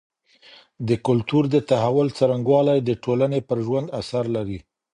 [0.87, 4.59] د کلتور د تحول څرنګوالی د ټولني پر ژوند اثر لري.